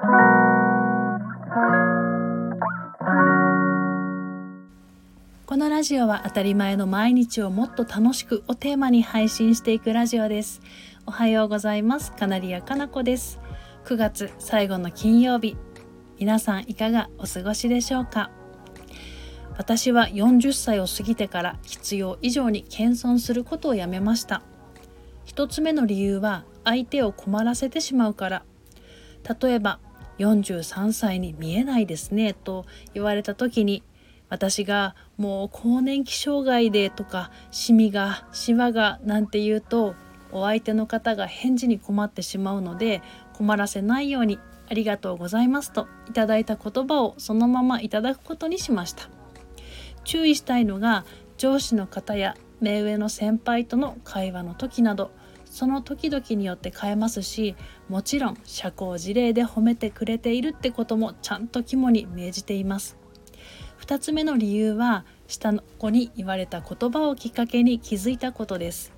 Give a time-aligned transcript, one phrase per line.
[0.00, 0.06] こ
[5.58, 10.62] のラジオは当たり前の毎日をもっと楽しくをテーマに配信していくラジオです。
[11.04, 12.12] おはようございます。
[12.12, 13.40] カナリアかなこです。
[13.84, 15.58] 9月最後の金曜日。
[16.18, 18.30] 皆さんいかがお過ごしでしょうか？
[19.58, 24.40] 私は40歳を過ぎてから必要以上に謙遜することをやめました。
[25.26, 28.44] 一つ目の理由は相手を困らせてしまうから。
[29.42, 29.78] 例えば
[30.20, 33.82] 43歳に見えないですねと言われた時に
[34.28, 39.94] 私がもう更年期障害でとかシミがシワがなんて言うと
[40.30, 43.02] お相手の方が返事に困ってしまうので
[43.32, 44.38] 困らせないように
[44.70, 49.08] ありがとうございますといただいた言葉をそのままいただくことにしました。
[50.04, 51.04] 注意したいのが
[51.36, 55.10] 上司の方や目上の先輩との会話の時など
[55.50, 57.56] その時々によって変えますし
[57.88, 62.96] もちろん社交辞令で褒めてくれているってこともちゃんと肝に銘じています。
[63.80, 68.92] 2つ目の理由は下の子に言われた言葉をきっかけに気づいたことです。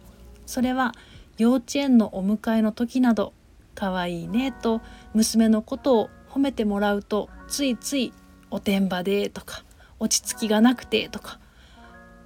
[0.44, 0.92] それは
[1.38, 3.32] 幼稚園のお迎えの時など
[3.74, 4.82] 可愛いねと
[5.14, 8.12] 娘のことを褒めてもらうとついつい
[8.50, 9.64] おてんばでとか
[9.98, 11.38] 落ち着きがなくてとか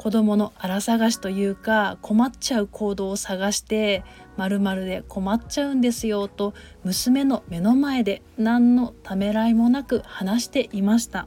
[0.06, 4.04] 子供のあら探しというか困っちゃう行動を探して
[4.36, 6.54] 〇〇で困っちゃうんですよと
[6.84, 11.26] 娘の目の前で何のためらいもなく話していました。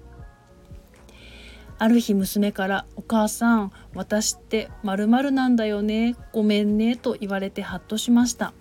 [1.78, 8.54] ある日娘から「お母さん私ってまるなんだよねごめんね」と言われてハッとしました。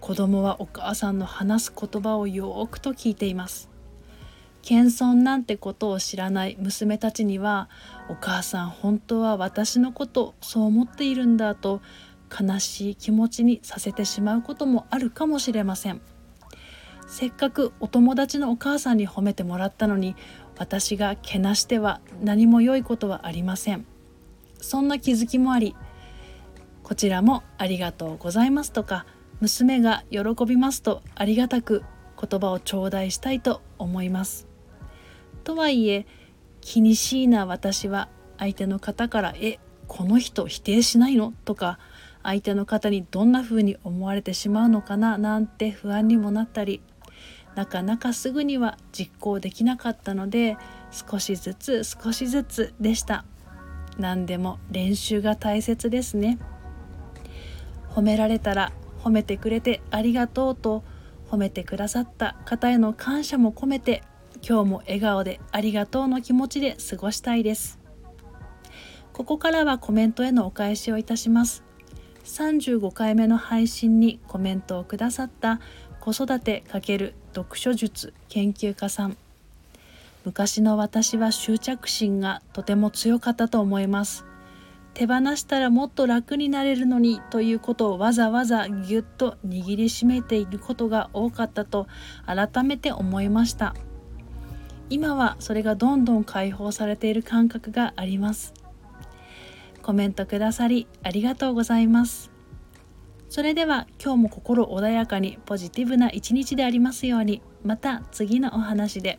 [0.00, 3.71] 子供はお母さんの話す言葉をよーくと聞いています。
[4.62, 7.68] 謙遜なんてことを知らない娘たちには
[8.08, 11.82] お母さん本当は私のことそう思っているんだと
[12.30, 16.00] 悲しい気持ちにさせてしまうこともあるかもしれません。
[17.06, 20.16] せっかくお友達のお母さんに褒めてもらったのに
[20.56, 23.84] 私がけなしては何も良いことはありません。
[24.60, 25.76] そんな気づきもあり
[26.82, 29.06] こちらもありがとうございますとか
[29.40, 31.82] 娘が喜びますとありがたく
[32.20, 34.51] 言葉を頂戴したいと思います。
[35.42, 36.06] とはいえ
[36.60, 38.08] 気にしいな私は
[38.38, 39.58] 相手の方から「え
[39.88, 41.78] この人否定しないの?」とか
[42.22, 45.18] 相手の方にどんな風に思われてしまうのかな？
[45.18, 46.80] なんて不安にもなったり
[47.54, 50.56] なかなかすぐには実行できなかったので
[50.90, 53.24] 少しずつ少しずつでした。
[53.98, 56.38] 何でも練習が大切ですね。
[57.90, 58.72] 褒められたら
[59.02, 60.82] 褒めてくれてありがとうと
[61.30, 64.02] 褒めてくださった方への感謝も込めて
[64.46, 67.78] 今日も笑顔でありがとうの気持ちで過ごしたいです。
[69.12, 71.62] ここからはコメントへのお返しをいたします。
[72.24, 75.60] 35回目の配信にコメントをくださった
[76.00, 79.16] 子育て×読書術研究家さん。
[80.24, 84.24] 昔の私は執着心がとても強かったと思います。
[84.94, 91.86] 手放したらもっと楽になれるのにということをわざわざぎゅっと握りしめていることが多かったと
[92.26, 93.74] 改めて思いました。
[94.92, 98.52] 今はそれがどんどん解放されている感覚があります。
[99.80, 102.30] コメントくださりありがとうございます。
[103.30, 107.40] それでは今日も心穏やかにポジティブな一日でありますように。
[107.64, 109.18] また次のお話で。